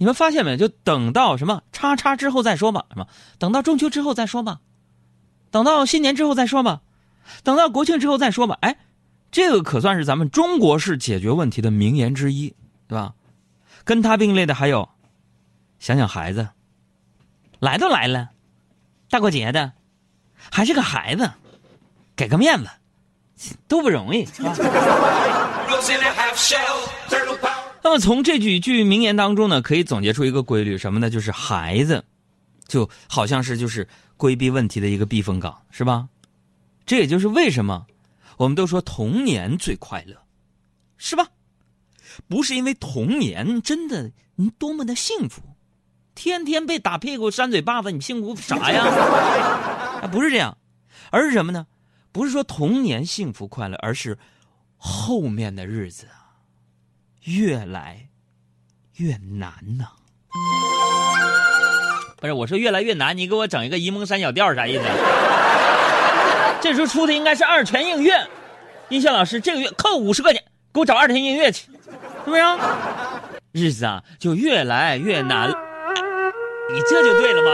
[0.00, 0.56] 你们发现没？
[0.56, 3.06] 就等到什么叉叉之后再说吧，什么
[3.38, 4.60] 等到中秋之后再说吧，
[5.50, 6.80] 等到新年之后再说吧，
[7.44, 8.56] 等到国庆之后再说吧。
[8.62, 8.78] 哎，
[9.30, 12.54] 这个可算是咱们中国式解决问题的名言之一，
[12.88, 13.12] 对吧？
[13.84, 14.88] 跟他并列的还有，
[15.78, 16.48] 想想孩子，
[17.58, 18.30] 来都来了，
[19.10, 19.72] 大过节的，
[20.50, 21.30] 还是个孩子，
[22.16, 22.58] 给个面
[23.36, 24.26] 子，都不容易。
[27.82, 31.08] 那么从这几句名言当中呢，可以总结出一个规律，什么呢？
[31.08, 32.04] 就是孩子，
[32.66, 36.08] 就好像是就是规避问题的一个避风港，是吧？
[36.84, 37.86] 这也就是为什么
[38.36, 40.16] 我们都说童年最快乐，
[40.98, 41.28] 是吧？
[42.28, 45.42] 不是因为童年真的你多么的幸福，
[46.14, 48.84] 天天被打屁股扇嘴巴子，你幸福啥呀？
[50.02, 50.58] 啊，不是这样，
[51.10, 51.66] 而是什么呢？
[52.12, 54.18] 不是说童年幸福快乐，而是
[54.76, 56.06] 后面的日子，
[57.24, 58.08] 越来
[58.96, 59.86] 越难呐。
[62.20, 64.84] 不是我说越来越难，你给我整一个沂蒙山小调啥意思？
[66.60, 68.26] 这时候出的应该是二泉映月，
[68.90, 71.70] 音效老师这个月扣五十块钱，给我找二泉映月去。
[72.24, 72.42] 是不是？
[73.52, 75.48] 日子啊，就越来越难。
[75.48, 77.50] 你这就对了嘛？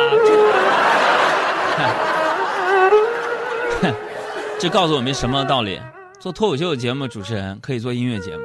[4.58, 5.80] 这告诉我们什么道理？
[6.18, 8.42] 做脱口秀节目主持人可以做音乐节目，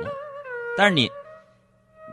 [0.78, 1.10] 但是你，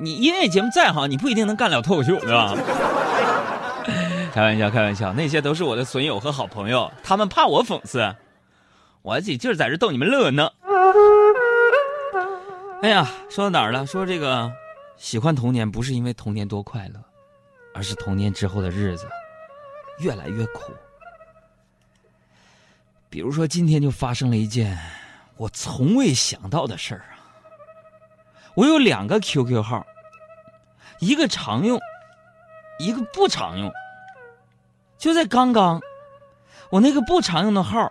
[0.00, 2.54] 你音乐节目再好，你不一定能干了脱口秀，对吧？
[4.34, 8.14] 开玩笑，开玩笑，那些都是我的损友和好朋友，他们怕我讽刺，
[9.02, 10.50] 我自己就是在这逗你们乐呢。
[12.82, 13.86] 哎呀，说到哪儿了？
[13.86, 14.52] 说这个
[14.96, 17.00] 喜欢童年，不是因为童年多快乐，
[17.74, 19.08] 而是童年之后的日子
[19.98, 20.72] 越来越苦。
[23.10, 24.78] 比如说，今天就发生了一件
[25.36, 27.17] 我从未想到的事儿啊！
[28.58, 29.86] 我有两个 QQ 号，
[30.98, 31.78] 一个常用，
[32.80, 33.70] 一个不常用。
[34.98, 35.80] 就在刚刚，
[36.70, 37.88] 我那个不常用的号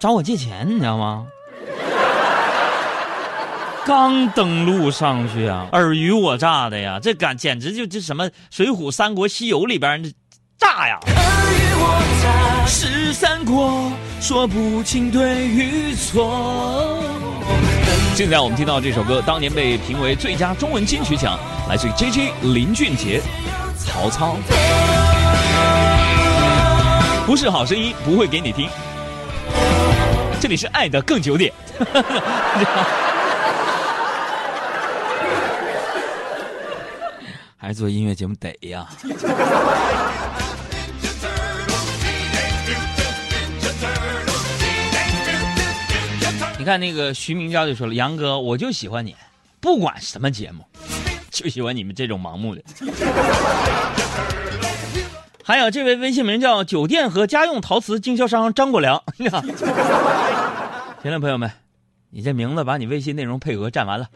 [0.00, 1.28] 找我借钱，你知道吗？
[3.86, 10.12] 刚登录上去啊，尔虞我诈的呀，这感简直就这什么《水浒》《三国》《西游》里边的
[10.58, 10.98] 诈呀！
[11.06, 17.11] 尔虞我诈是三国，说不清对与错。
[18.14, 23.22] 现在我们听到这首歌，当年被评为最佳中文金曲奖，来自于 J J 林俊杰，
[23.78, 24.36] 曹操。
[27.26, 28.68] 不是好声音，不会给你听。
[30.38, 31.50] 这里是爱的更久点。
[37.56, 38.86] 还是做音乐节目得呀。
[46.62, 49.16] 你看那个徐明娇就说了：“杨哥，我就喜欢你，
[49.58, 50.64] 不管什么节目，
[51.28, 52.62] 就喜欢你们这种盲目的。”
[55.42, 59.02] 还有这位微信名叫“酒店和家用陶瓷经销商张国良
[61.02, 61.50] ”，行了，朋友们，
[62.10, 64.06] 你这名字把你微信内容配额占完了。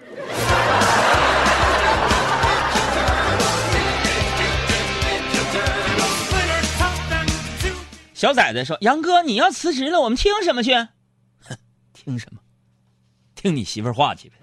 [8.15, 10.71] 小崽子说：“杨哥，你要辞职了，我们听什么去？
[12.07, 12.39] 听什么？
[13.35, 14.37] 听你媳妇儿话去呗。”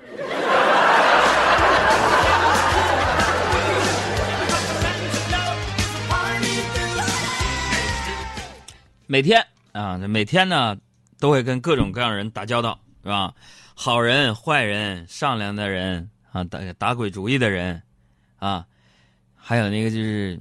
[9.07, 9.41] 每天
[9.71, 10.77] 啊，每天呢，
[11.19, 13.33] 都会跟各种各样人打交道，是吧？
[13.73, 17.81] 好人、坏人、善良的人啊，打打鬼主意的人，
[18.39, 18.65] 啊，
[19.35, 20.37] 还有那个就是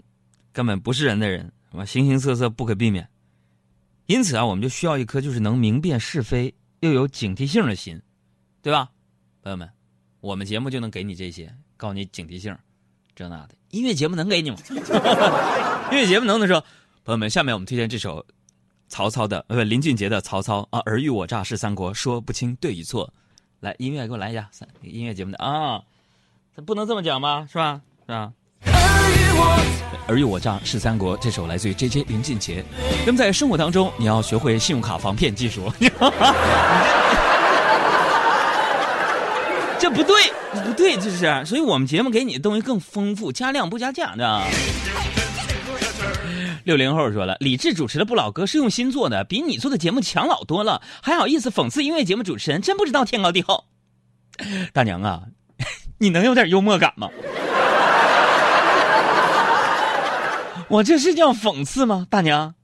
[0.53, 1.87] 根本不是人的人，什么？
[1.87, 3.09] 形形色色不可避免。
[4.07, 8.01] 因此啊，我们就需要一颗就是能明辨是非又有警惕性的心，
[8.61, 8.91] 对吧，
[9.41, 9.71] 朋友们？
[10.21, 12.57] 我们节目就能给你这些，告诉你警惕性，
[13.15, 13.55] 这那的。
[13.71, 14.57] 音乐节目能给你吗？
[15.93, 16.61] 音乐节目能不能说，
[17.05, 17.31] 朋友们？
[17.31, 18.25] 下面我们推荐这首
[18.89, 23.09] 曹操的，呃，林俊杰的《曹操》啊，尔虞我诈是三国，说不清对与错。
[23.61, 24.51] 来，音乐给我来一下，
[24.81, 25.81] 音乐节目的啊，
[26.57, 27.47] 他不能这么讲吧？
[27.47, 27.81] 是吧？
[28.01, 28.33] 是吧？
[30.09, 32.63] 尔虞我诈是三国，这首来自于 J J 林俊杰。
[33.07, 35.73] 那么在生活当中，你要学会信用卡防骗技术。
[39.79, 40.31] 这不对，
[40.65, 41.45] 不对，这是。
[41.47, 44.43] 所以我们节目给你的东西更丰富，加量不加价的。
[46.65, 53.65] 六零后说了，李志主持的不老歌是用心做的，比你做的节目强老多了，还好意思讽刺音乐节目主持人，真不知道天高地厚。
[54.73, 55.23] 大娘啊，
[55.99, 57.09] 你能有点幽默感吗？
[60.73, 62.55] 我这是叫讽刺吗，大娘？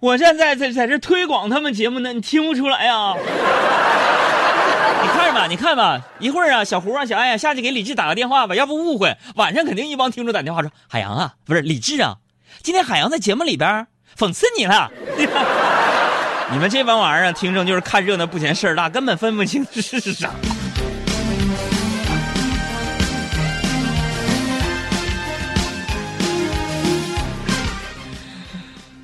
[0.00, 3.14] 我现在在在这推广他们节目呢，你听不出来呀？
[5.02, 12.16] 你看着吧，你看吧，一会儿啊，小胡啊、小爱啊下去给李志打个电话吧，要不误会，晚上肯定一帮听众打电话说：“海洋啊，不是李志啊，
[12.60, 13.86] 今天海洋在节目里边
[14.18, 14.90] 讽刺你了。
[16.50, 20.30] ”你们这帮玩意儿听众就是看热闹不嫌事儿大，根本分不清是啥。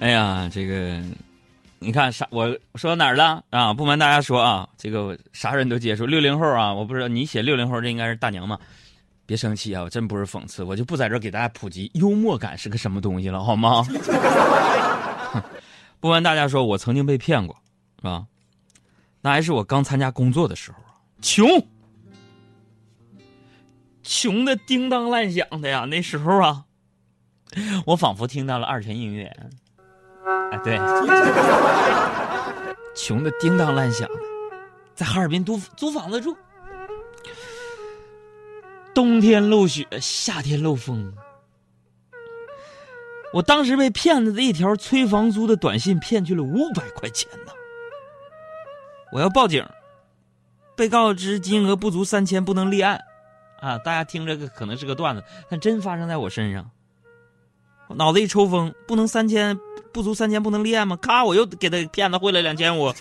[0.09, 0.99] 哎呀，这个。
[1.81, 2.27] 你看啥？
[2.31, 3.75] 我说到哪儿了啊？
[3.75, 6.07] 不瞒大家说啊，这个啥人都接受。
[6.07, 8.59] 六零后啊，我不知道你写六零后，这应该是大娘嘛？
[9.27, 13.85] 别生气啊，我真不是讽刺，我就不在这给大家普及幽默感是个什么东西了，好吗？
[16.01, 17.55] 不瞒大家说，我曾经被骗过，
[17.99, 18.27] 是吧？
[19.21, 21.47] 那还是我刚参加工作的时候啊，穷，
[24.03, 25.85] 穷的叮当乱响的呀。
[25.85, 26.65] 那时候啊，
[27.85, 29.37] 我仿佛听到了二泉映月。
[30.51, 30.79] 哎，对，
[32.95, 34.09] 穷的叮当乱响，
[34.95, 36.37] 在哈尔滨租租房子住，
[38.95, 41.13] 冬天漏雪，夏天漏风。
[43.33, 47.53] 我当时被骗子的一条催房租的短信骗去了五百块钱呢。
[49.13, 49.67] 我要报警，
[50.75, 52.99] 被告知金额不足三千不能立案。
[53.61, 56.71] 啊，大家听这个可能是个段子，但真发生在我身上。
[57.89, 59.59] 我脑子一抽风，不能三千。
[59.93, 60.97] 不足三千不能立案吗？
[61.01, 62.93] 咔，我又给他骗子汇了两千五，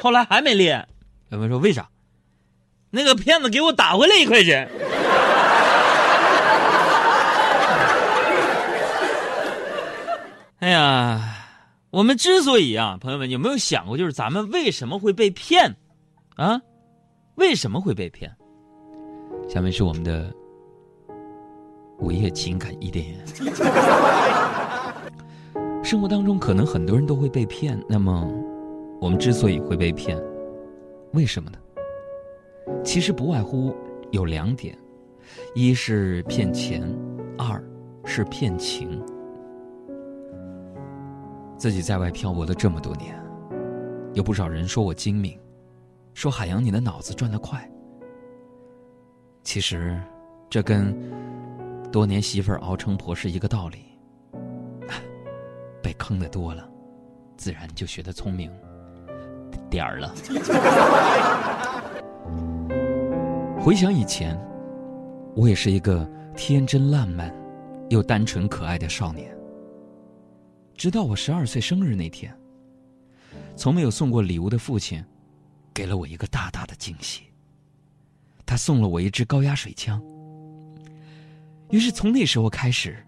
[0.00, 0.86] 后来还没练。
[1.30, 1.88] 有人说为啥？
[2.90, 4.66] 那个骗子给我打回来一块钱。
[10.60, 11.20] 哎呀，
[11.90, 15.76] 我们之所以啊，朋友们有没有想过，就是咱们为什么会被骗？
[16.36, 16.60] 啊，
[17.34, 18.34] 为什么会被骗？
[19.48, 20.32] 下面是我们的
[21.98, 23.16] 午夜情感一点。
[25.88, 28.30] 生活当中可能很多人都会被骗，那么
[29.00, 30.22] 我们之所以会被骗，
[31.14, 31.58] 为什么呢？
[32.84, 33.74] 其实不外乎
[34.10, 34.76] 有两点：
[35.54, 36.86] 一是骗钱，
[37.38, 37.64] 二
[38.04, 39.02] 是骗情。
[41.56, 43.18] 自己在外漂泊了这么多年，
[44.12, 45.40] 有不少人说我精明，
[46.12, 47.66] 说海洋你的脑子转得快。
[49.42, 49.98] 其实，
[50.50, 50.94] 这跟
[51.90, 53.78] 多年媳妇熬成婆是一个道理。
[55.98, 56.66] 坑的多了，
[57.36, 58.50] 自然就学得聪明
[59.68, 60.14] 点儿了。
[63.60, 64.38] 回想以前，
[65.36, 67.34] 我也是一个天真烂漫
[67.90, 69.36] 又单纯可爱的少年。
[70.74, 72.34] 直到我十二岁生日那天，
[73.56, 75.04] 从没有送过礼物的父亲，
[75.74, 77.24] 给了我一个大大的惊喜。
[78.46, 80.02] 他送了我一支高压水枪。
[81.70, 83.04] 于是从那时候开始。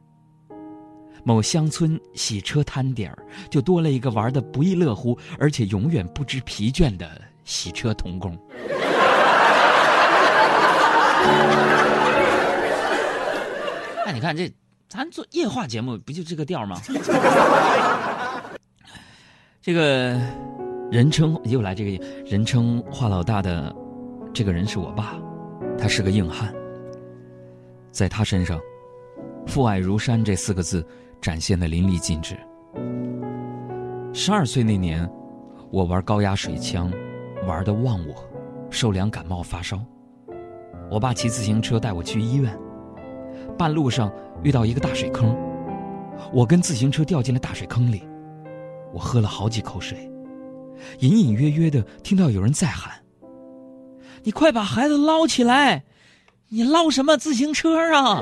[1.24, 3.18] 某乡村洗车摊点儿，
[3.50, 8.38] 就多了一个玩的不亦乐乎，而且永远不知疲倦的洗车童工。
[14.06, 14.50] 那， 你看这，
[14.88, 16.80] 咱做夜话节目不就这个调吗？
[19.62, 20.18] 这个
[20.90, 23.74] 人称又来这个人称话老大的
[24.32, 25.18] 这个人是我爸，
[25.78, 26.52] 他是个硬汉，
[27.92, 28.58] 在他身上
[29.46, 30.84] ，“父爱如山”这四个字。
[31.20, 32.36] 展现的淋漓尽致。
[34.12, 35.08] 十二岁那年，
[35.70, 36.90] 我玩高压水枪，
[37.46, 38.14] 玩的忘我，
[38.70, 39.80] 受凉感冒发烧。
[40.90, 42.58] 我爸骑自行车带我去医院，
[43.56, 44.12] 半路上
[44.42, 45.36] 遇到一个大水坑，
[46.32, 48.02] 我跟自行车掉进了大水坑里。
[48.92, 50.10] 我喝了好几口水，
[50.98, 52.92] 隐隐约约的听到有人在喊
[54.24, 55.84] ：“你快把孩子捞起来！
[56.48, 58.20] 你捞什么自行车啊？”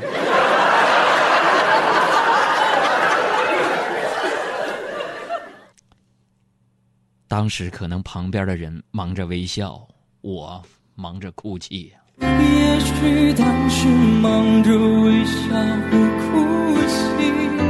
[7.28, 9.86] 当时可能旁边的人忙着微笑，
[10.22, 10.62] 我
[10.94, 11.92] 忙着哭泣。
[12.20, 15.54] 也许当时忙着微笑
[15.90, 15.90] 和
[16.24, 17.67] 哭泣，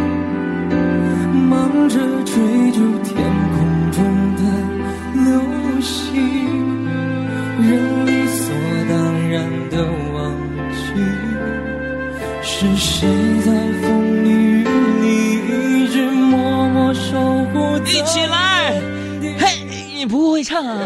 [20.67, 20.79] 啊！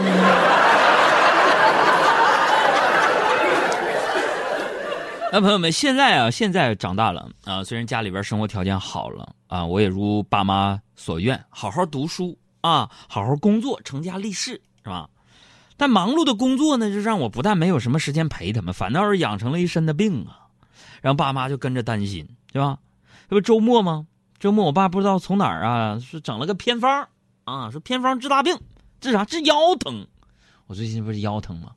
[5.32, 15.08] 那朋友们，现在啊，现在长大了啊，虽然家里边生活条件好了啊，我也如爸妈所愿，好好读书啊，好好工作，成家立室，是吧？
[15.78, 20.52] 但忙碌的工作呢，就让我不但没有什么时间陪他们，反倒是养成了一身的病啊，
[21.00, 22.76] 让爸妈就跟着担心，是吧？
[23.30, 24.06] 这不周末吗？
[24.38, 27.08] 周末我爸不知道从哪儿啊，是整了个偏方
[27.44, 28.54] 啊，说偏方治大病。
[29.02, 29.22] 治啥？
[29.26, 30.06] 治腰疼。
[30.66, 31.74] 我我最近不是腰疼吗？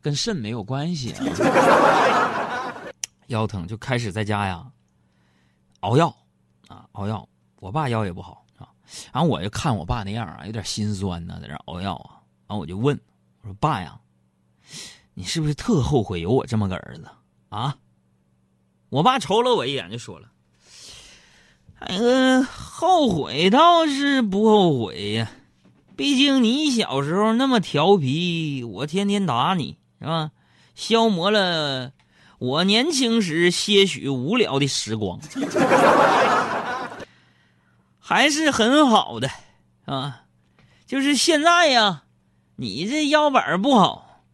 [0.00, 2.74] 跟肾没有关系啊，
[3.28, 4.68] 腰疼就开始在家呀
[5.78, 6.12] 熬药
[6.66, 7.28] 啊熬药。
[7.60, 8.66] 我爸腰也不好啊，
[9.12, 12.18] 然后我就看我爸那样啊，有点心酸呢，在这熬药啊。
[12.48, 13.00] 然后我就问
[13.42, 14.00] 我说：“爸呀，
[15.14, 17.08] 你是不是特后悔有我这么个儿子
[17.50, 17.78] 啊？”
[18.90, 20.28] 我爸瞅了我一眼就说了
[21.78, 25.30] ：“哎个后悔倒是不后悔呀，
[25.96, 30.30] 毕竟你小时候那么调皮，我天天打你。”是吧？
[30.74, 31.92] 消磨了
[32.38, 35.20] 我年轻时些许无聊的时光，
[38.00, 39.30] 还是很好的
[39.84, 40.22] 啊。
[40.86, 42.02] 就是现在呀，
[42.56, 44.24] 你这腰板不好，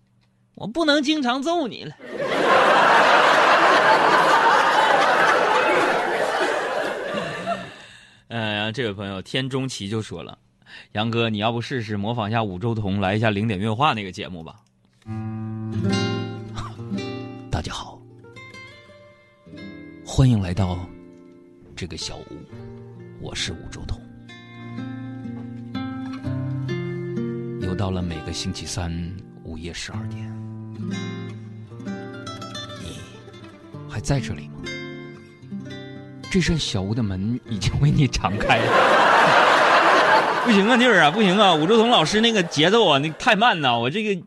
[0.54, 1.94] 我不能经常揍你了。
[8.28, 10.38] 呃，这位朋友天中奇就说了
[10.92, 14.56] ：“杨哥，你要不试试模仿一下五洲同，来一下零点乐话那个节目吧？”
[17.50, 18.00] 大家好，
[20.04, 20.78] 欢迎来到
[21.74, 22.24] 这个小屋，
[23.20, 23.98] 我是吴周彤。
[27.62, 28.90] 又到了每个星期三
[29.44, 30.24] 午夜十二点，
[32.80, 33.00] 你
[33.88, 34.54] 还在这里吗？
[36.30, 39.07] 这扇小屋的门已经为你敞开了。
[40.48, 41.54] 不行啊，弟儿啊，不行啊！
[41.54, 44.22] 武周彤老师那个节奏啊，那太慢呐，我这个。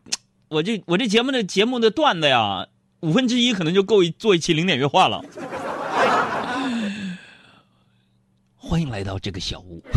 [0.48, 2.66] 我这我这节目的节目的段子呀，
[3.00, 5.20] 五分之一可能就够做一期零点乐话了。
[8.56, 9.82] 欢迎来到这个小屋。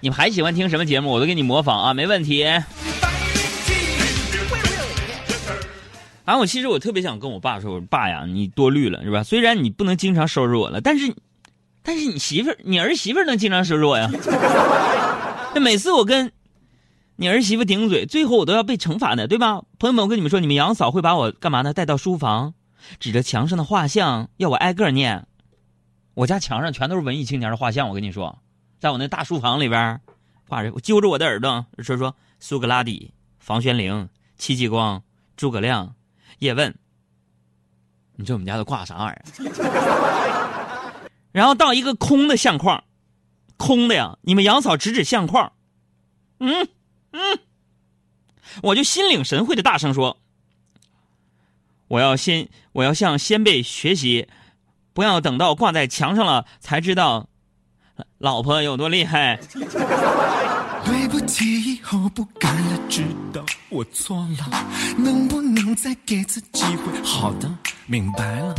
[0.00, 1.10] 你们还喜欢听什么节目？
[1.10, 2.46] 我都给你模仿啊，没问题。
[6.28, 9.22] 啊，我其实我特别想跟我爸说，我说爸呀，你多虑了是吧？
[9.22, 11.14] 虽然你不能经常收拾我了，但是。
[11.82, 14.10] 但是你媳妇儿，你儿媳妇儿能经常收拾我呀？
[15.54, 16.30] 那每次我跟
[17.16, 19.62] 你儿媳妇顶嘴，最后我都要被惩罚的，对吧？
[19.78, 21.72] 朋友们，我跟你们说，你们杨嫂会把我干嘛呢？
[21.72, 22.52] 带到书房，
[23.00, 25.26] 指着墙上的画像，要我挨个念。
[26.12, 28.38] 我家墙上全都是文艺青年的画像，我跟你说，
[28.78, 29.98] 在我那大书房里边，
[30.46, 34.06] 挂着，揪着我的耳朵说说苏格拉底、房玄龄、
[34.36, 35.02] 戚继光、
[35.38, 35.94] 诸葛亮、
[36.38, 36.74] 叶问。
[38.16, 40.92] 你说我们家都挂啥玩意儿？
[41.30, 42.82] 然后到一个空的相框，
[43.56, 44.18] 空的呀！
[44.22, 45.52] 你们杨嫂指指相框，
[46.40, 46.68] 嗯
[47.12, 47.38] 嗯，
[48.62, 50.18] 我就心领神会的大声说
[51.86, 54.26] ：“我要先，我要向先辈学习，
[54.92, 57.28] 不要等到挂在墙上了才知道，
[58.18, 59.38] 老婆有多厉害。”
[60.84, 64.66] 对不起，以后不敢了，知道我错了，
[64.96, 65.37] 能不
[65.74, 67.02] 再给次机会？
[67.02, 67.50] 好的，
[67.86, 68.54] 明白了。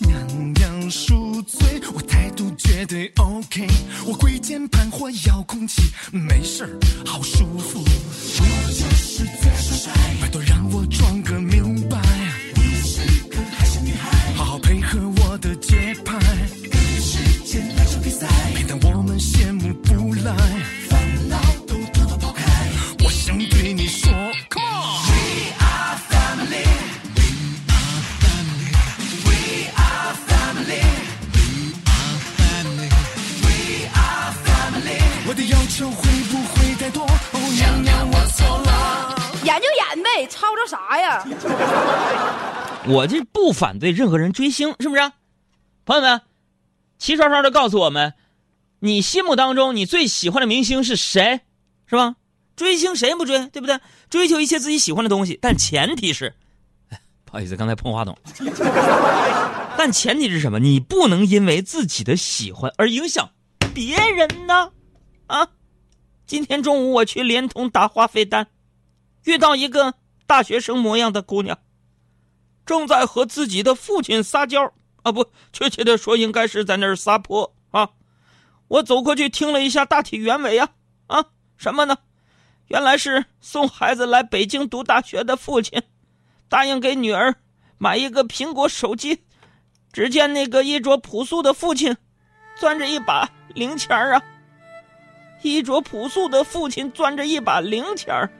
[0.00, 3.66] 娘娘赎罪，我态度绝对 OK。
[4.06, 6.70] 我挥键盘或遥控器，没事儿，
[7.06, 7.80] 好舒服。
[7.80, 12.00] 我就是最帅，拜托让我装个明白。
[12.54, 16.18] 你是个还是女孩，好好配合我的节拍。
[16.70, 20.34] 跟时间来场比赛，别当我们羡慕不来。
[42.90, 45.12] 我这不反对任何人追星，是不是？
[45.84, 46.22] 朋友们，
[46.98, 48.14] 齐刷刷的告诉我们，
[48.80, 51.40] 你心目当中你最喜欢的明星是谁？
[51.86, 52.16] 是吧？
[52.56, 53.46] 追星谁不追？
[53.46, 53.78] 对不对？
[54.08, 56.34] 追求一些自己喜欢的东西，但前提是，
[57.24, 58.16] 不好意思，刚才碰话筒。
[59.76, 60.58] 但前提是什么？
[60.58, 63.30] 你不能因为自己的喜欢而影响
[63.72, 64.72] 别人呢？
[65.26, 65.48] 啊！
[66.26, 68.48] 今天中午我去联通打话费单，
[69.24, 69.94] 遇到一个。
[70.26, 71.58] 大学生模样的姑娘，
[72.70, 74.72] 正在和自己的父亲撒娇
[75.02, 77.90] 啊，不，确切的说，应该是在那儿撒泼啊。
[78.68, 80.68] 我走过去听了一下大体原委啊
[81.08, 81.24] 啊，
[81.56, 81.98] 什么呢？
[82.68, 85.82] 原来是送孩子来北京读大学的父亲，
[86.48, 87.34] 答应给女儿
[87.76, 89.24] 买一个苹果手机。
[89.92, 91.96] 只见那个衣着朴素的父亲，
[92.60, 94.22] 攥着一把零钱儿啊，
[95.42, 98.30] 衣着朴素的父亲攥着一把零钱儿。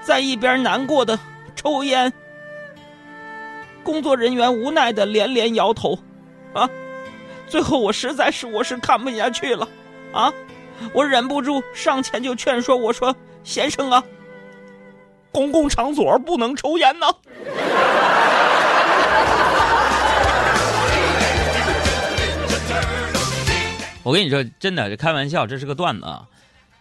[0.00, 1.20] 在一边难过的
[1.54, 2.10] 抽烟，
[3.86, 5.96] 工作人员无奈的连连摇头，
[6.52, 6.68] 啊，
[7.46, 9.68] 最后我实在是我是看不下去了，
[10.12, 10.32] 啊，
[10.92, 13.14] 我忍不住上前就劝说我说
[13.44, 14.02] ：“先生啊，
[15.30, 17.06] 公共场所不能抽烟呢。
[24.02, 26.26] ”我跟你说，真的，开玩笑，这是个段子啊。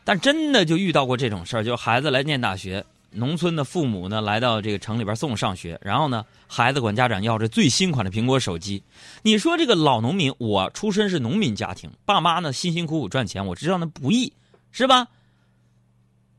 [0.04, 2.84] 但真的就遇到过这种事儿，就孩子来念大学，
[3.16, 8.84] 农村的父母呢来到这个城里边送上学，然后呢，孩子管家长要着最新款的苹果手机。
[9.24, 14.34] 你说这个老农民，我出身是农民家庭，爸妈呢辛辛苦苦赚钱，我知道那不易，
[14.72, 15.08] 是吧？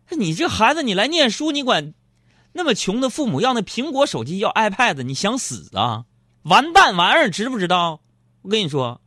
[0.17, 1.93] 你这孩子，你来念书，你管
[2.53, 6.05] 那么穷的父母要那苹果手机，要 iPad，你想死啊？
[6.43, 8.01] 完蛋玩意儿，知不知道？
[8.43, 9.01] 我跟你说，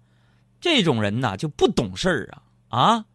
[0.59, 2.41] 这种人呐就不懂事儿啊
[2.77, 3.05] 啊！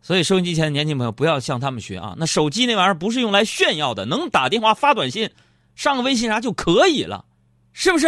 [0.00, 2.14] 所以收音机前的年轻朋友不要向他们学啊！
[2.16, 5.30] 那手机那玩意儿不是用来炫耀的，能打电话、发短信、
[5.74, 7.24] 上个微信啥就可以了，
[7.72, 8.06] 是不是？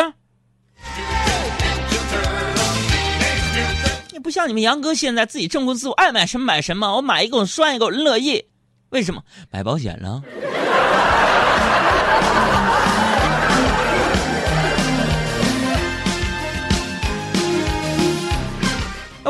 [4.12, 8.44] 也不像你们杨哥现在自己挣工资，我爱买什么买什么，我买一个我算一个，我乐意。
[8.90, 9.22] 为什么？
[9.50, 10.22] 买保险了。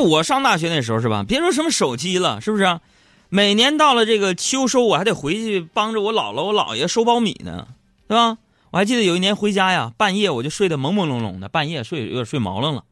[0.03, 1.25] 我上大学那时候是吧？
[1.27, 2.81] 别说什么手机了，是不是？
[3.29, 7.69] 每年到了这个秋收，我还得回去帮着我姥姥、我姥爷收苞米呢，
[8.09, 8.39] 对吧？
[8.73, 12.85] 我还记得有一年回家呀，半夜我就睡得朦朦胧胧的，半夜睡有点睡毛愣了，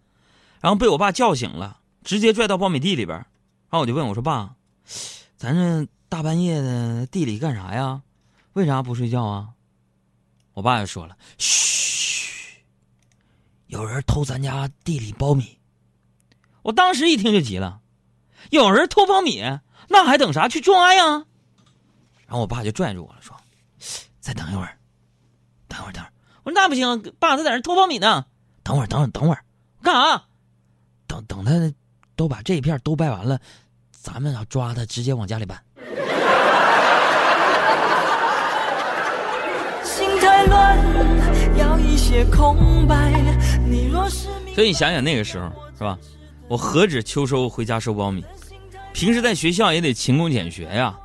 [0.60, 3.26] 然后被我爸叫醒了，直接拽到苞米地里边，然
[3.70, 4.54] 后我就问我说：“爸，
[5.36, 8.02] 咱这大半夜的地里干啥呀？
[8.52, 9.48] 为啥不睡觉啊？”
[10.54, 12.62] 我爸就说了：“嘘，
[13.66, 15.57] 有人偷咱家地里苞米。”
[16.68, 17.80] 我当时一听就急了，
[18.50, 19.42] 有人偷苞米，
[19.88, 20.48] 那还等啥？
[20.48, 21.24] 去抓呀！
[22.26, 23.34] 然后我爸就拽住我了，说
[24.20, 24.76] ：“再等一会儿，
[25.66, 26.12] 等会儿，等会儿。”
[26.44, 28.26] 我说：“那不行，爸，他在那偷苞米呢。
[28.62, 29.42] 等会儿，等会儿，等会儿，
[29.82, 30.22] 干啥？
[31.06, 31.52] 等等他
[32.16, 33.40] 都把这一片都掰完了，
[33.90, 35.58] 咱们要抓他，直接往家里搬。”
[39.82, 40.76] 心太乱，
[41.56, 43.10] 要一些空白。
[43.66, 45.98] 你若是所以你想想那个时候，是吧？
[46.48, 48.24] 我何止秋收回家收苞米，
[48.94, 50.98] 平时在学校也得勤工俭学呀，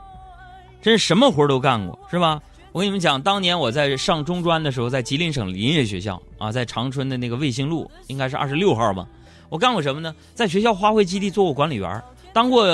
[0.81, 2.41] 真是什么活都干过，是吧？
[2.71, 9.05] 我跟你们讲，当年我在上中专的时候，在吉林省林业学校啊，在长春的那个卫星路，应该是二十六号吧。
[9.49, 10.15] 我干过什么呢？
[10.33, 12.65] 在学校花卉基地做过管理员，当过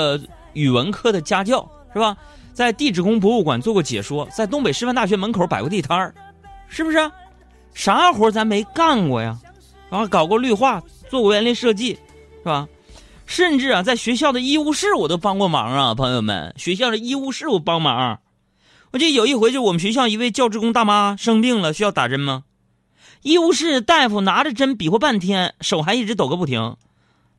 [0.52, 2.16] 语文课的家教，是吧？
[2.54, 6.14] 在地质工博物馆做过解说，在东北师范大学门口摆过地摊儿，
[6.68, 7.10] 是不是？
[7.74, 9.36] 啥活咱没干过呀？
[9.90, 11.98] 然后搞过绿化，做过园林设计。
[12.40, 12.68] 是吧？
[13.26, 18.20] 甚至啊，在学校的医务室我都帮过忙啊，朋友们，学校的医务室我帮忙。
[18.90, 22.42] 我记得有一回，就我们学校一位教职工大妈生病了，需要打针吗？
[23.22, 26.76] 医务室大夫拿着针比划半天，手还一直抖个不停。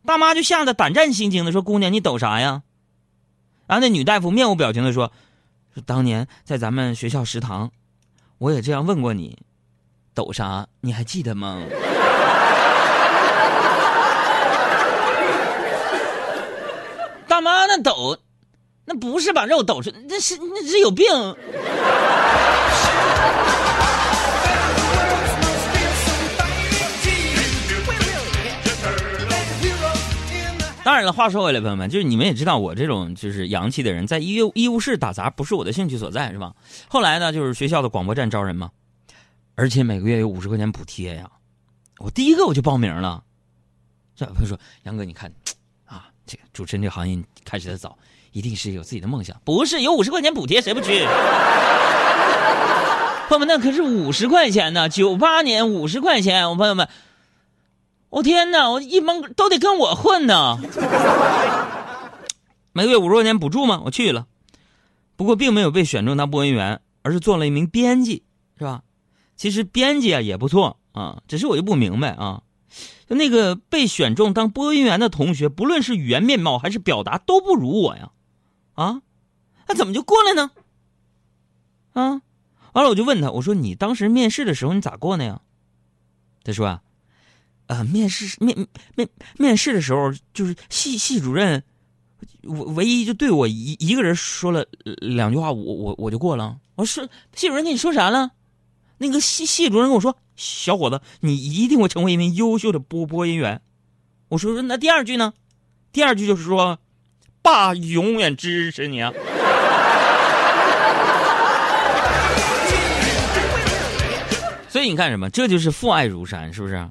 [0.05, 2.63] 大妈就吓得胆战心惊的说：“姑娘，你抖啥呀？”
[3.67, 5.11] 然后那女大夫面无表情的说
[5.75, 7.71] ：“说当年在咱们学校食堂，
[8.37, 9.37] 我也这样问过你，
[10.13, 10.67] 抖啥？
[10.79, 11.61] 你还记得吗？”
[17.41, 18.17] 妈，那抖，
[18.86, 21.06] 那不是把肉抖出，那是那是有病。
[30.84, 36.54] 当然了，话说回来，朋友们，就是你们也知道，我这种就是洋气的人，在医务医务室打杂不是我的兴趣所在，是吧？
[36.88, 38.71] 后来呢，就是学校的广播站招人嘛，
[39.56, 41.30] 而且每个月有五十块钱补贴呀，
[41.99, 43.23] 我第一个我就报名了。
[44.15, 45.32] 这朋友说：“杨哥，你看。”
[46.54, 47.98] 主持人这行业开始的早，
[48.32, 49.39] 一定是有自己的梦想。
[49.44, 51.06] 不是有五十块钱补贴，谁不去？
[53.30, 54.89] 朋友们，那可是五十块钱呢！
[54.89, 56.89] 九八年五十块钱，我朋友们，
[58.10, 58.70] 我天哪！
[58.70, 60.58] 我一帮都得跟我混呢。
[62.74, 63.82] 每个月五十块钱补助吗？
[63.86, 64.28] 我去了，
[65.15, 68.24] 不过并没有被选中当播音员，而是做了一名编辑，
[68.58, 68.82] 是吧？
[69.38, 72.41] 其实编辑啊也不错啊，只是我就不明白啊。
[73.07, 78.12] 那个被选中当播音员的同学，不论是语言面貌还是表达，都不如我呀，
[78.73, 79.01] 啊，
[79.67, 80.51] 那怎么就过来呢？
[81.93, 82.21] 啊，
[82.73, 85.41] 完了我就问他，我说你当时面试的时候你咋过的呀？
[86.43, 86.81] 他说啊，
[87.67, 91.63] 呃，面试面面面试的时候，就是系系主任，
[92.43, 94.65] 唯唯一就对我一一个人说了
[95.01, 96.60] 两句话，我我我就过了。
[96.75, 98.31] 我说系主任跟你说啥了？
[98.99, 100.17] 那个系系主任跟我说。
[100.41, 103.62] 小伙子，你一定会成为一名优秀的播播音员。
[104.30, 105.34] 我说说，那第二句呢？
[105.91, 106.80] 第二句就是说，
[107.43, 109.13] 爸永远支持你啊。
[114.67, 115.30] 所以你看什么？
[115.30, 116.89] 这就是父爱如山，是不是？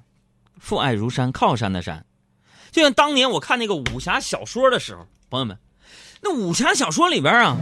[0.60, 2.06] 父爱如山，靠山的山。
[2.70, 5.58] 就像当年我看那个武侠小说的时候，朋友们，
[6.22, 7.56] 那武侠小说里边啊，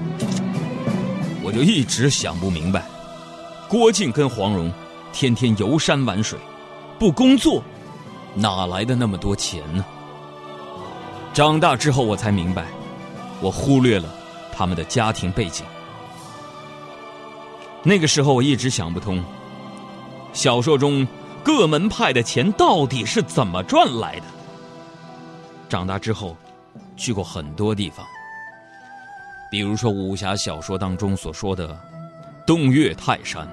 [1.42, 2.84] 我就一直想不明白，
[3.70, 4.70] 郭靖跟黄蓉。
[5.12, 6.38] 天天游山玩水，
[6.98, 7.62] 不工作，
[8.34, 9.84] 哪来的那么多钱呢？
[11.34, 12.66] 长大之后，我才明白，
[13.40, 14.08] 我忽略了
[14.52, 15.64] 他们的家庭背景。
[17.82, 19.22] 那个时候，我一直想不通，
[20.32, 21.06] 小说中
[21.42, 24.24] 各门派的钱到底是怎么赚来的。
[25.68, 26.36] 长大之后，
[26.96, 28.04] 去过很多地方，
[29.50, 31.78] 比如说武侠小说当中所说的
[32.44, 33.48] “东岳泰山，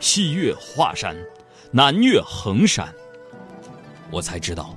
[0.00, 1.16] 西岳华山，
[1.70, 2.88] 南岳衡山”，
[4.10, 4.76] 我才知道，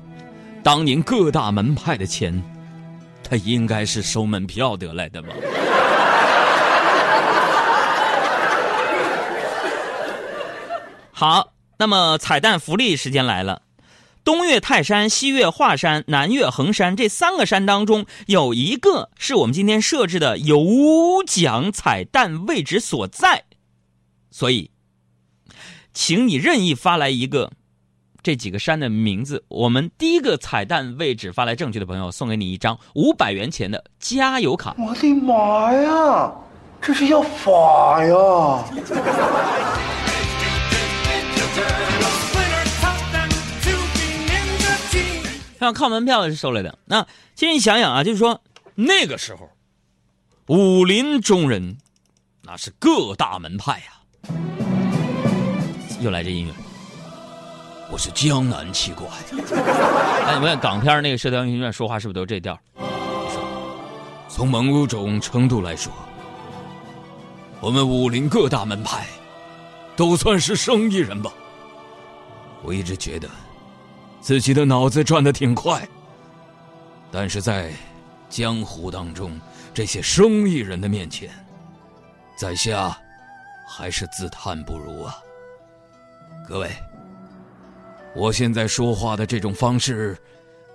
[0.63, 2.43] 当年各大门派的钱，
[3.23, 5.29] 他应该是收门票得来的吧。
[11.13, 13.61] 好，那么彩蛋福利时间来了。
[14.23, 23.45] 东岳泰山、西岳华山、南岳衡山这三个山当中，有一个是我们今天设置的有奖彩蛋位置所在，
[24.29, 24.69] 所以，
[25.93, 27.51] 请你任意发来一个
[28.23, 29.43] 这几个山的名字。
[29.47, 34.75] 我们第一个彩蛋位置发来正确的朋友，送给你一张五百元钱的加油卡。
[34.77, 36.31] 我的妈呀，
[36.81, 38.65] 这是要法呀！
[45.59, 46.79] 要靠门票是收来的。
[46.85, 48.41] 那其实你想想啊，就是说
[48.73, 49.47] 那个时候，
[50.47, 51.77] 武林中人
[52.43, 54.60] 那是各大门派呀。
[56.01, 56.53] 又来这音乐，
[57.91, 59.61] 我是江南气过来的。
[60.25, 62.59] 哎，你们看港片那个《射雕英雄传》说话是不是都这调？
[64.27, 65.93] 从某种程度来说，
[67.59, 69.05] 我们武林各大门派
[69.95, 71.31] 都算是生意人吧。
[72.63, 73.29] 我一直觉得。
[74.21, 75.87] 自己的脑子转的挺快，
[77.11, 77.71] 但是在
[78.27, 79.39] 江湖当中，
[79.71, 81.29] 这些生意人的面前，
[82.35, 82.97] 在下
[83.67, 85.15] 还是自叹不如啊。
[86.51, 86.69] 各位，
[88.13, 90.17] 我现在说话的这种方式，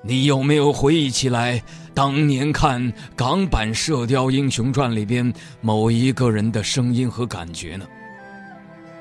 [0.01, 1.63] 你有没有回忆起来
[1.93, 7.87] 当年看港版《射雕英雄传》里边某一个人的声音和感觉呢？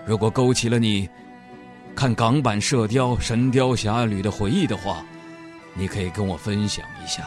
[0.05, 1.09] 如果勾起了你。
[1.95, 5.01] 看港版《射雕神雕侠侣》的回忆的话，
[5.73, 7.23] 你可以跟我分享一下。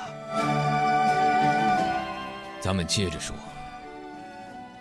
[2.61, 3.35] 咱们接着说，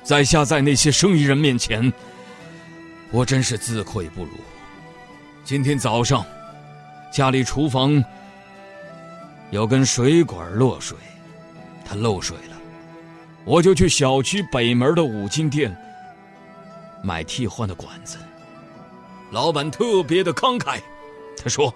[0.04, 1.94] 在下在那些生意人面前，
[3.12, 4.32] 我真是自愧不如。
[5.48, 6.26] 今天早上，
[7.10, 8.04] 家里厨房
[9.50, 10.98] 有根水管漏水，
[11.86, 12.58] 它漏水了，
[13.46, 15.74] 我就去小区北门的五金店
[17.02, 18.18] 买替换的管子。
[19.32, 20.82] 老板特别的慷慨，
[21.42, 21.74] 他说：“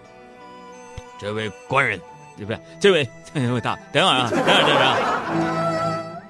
[1.18, 1.98] 这位官人，
[2.36, 2.60] 对不对？
[2.78, 6.22] 这位这位大，等会儿啊， 等会儿，等会儿。”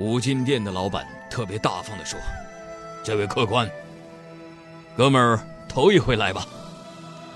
[0.00, 2.18] 五金店的老板特别大方的说
[3.04, 3.70] ：“这位客官，
[4.96, 6.46] 哥们儿头一回来吧，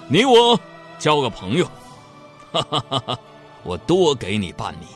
[0.08, 0.58] 你我
[0.98, 1.64] 交个朋友，
[2.52, 3.18] 哈哈哈哈，
[3.62, 4.86] 我多给你半米。”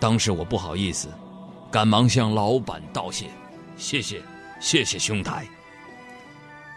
[0.00, 1.08] 当时我不好意思，
[1.70, 3.26] 赶忙向老板道谢
[3.76, 4.22] ：“谢谢，
[4.60, 5.44] 谢谢兄台。”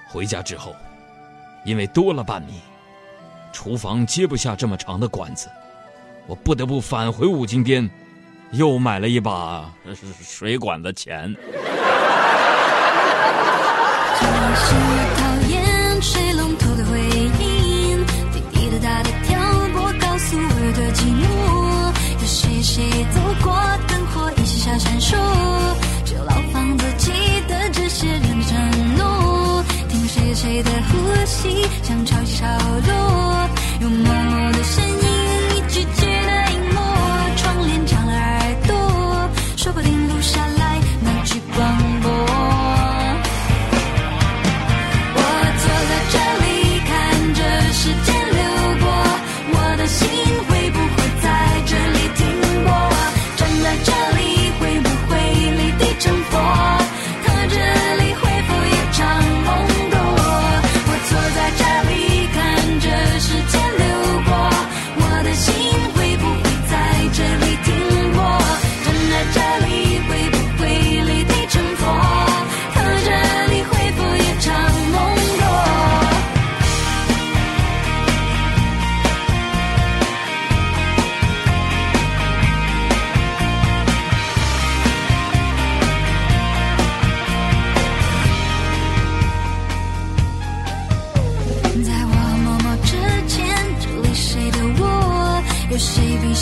[0.09, 0.75] 回家之后，
[1.65, 2.59] 因为多了半米，
[3.53, 5.47] 厨房接不下这么长的管子，
[6.25, 7.87] 我不得不返回五金店，
[8.53, 9.71] 又买了一把
[10.23, 11.35] 水管的钱。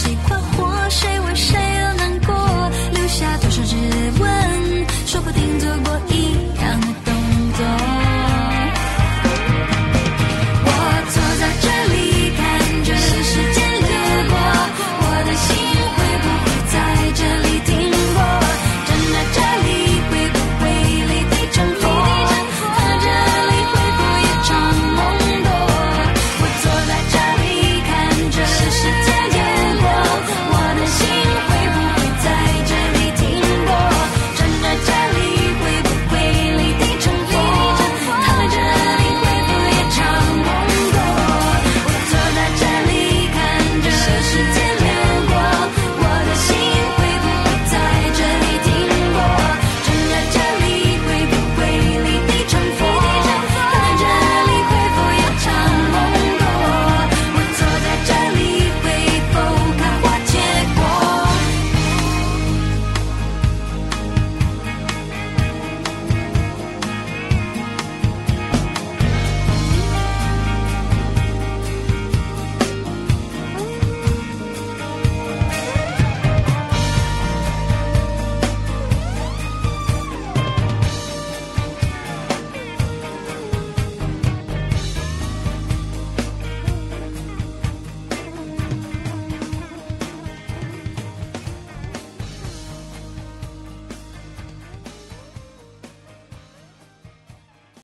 [0.02, 2.34] 谁快活，谁为谁而难过，
[2.94, 3.76] 留下多少指
[4.18, 6.39] 纹，说不定做过一。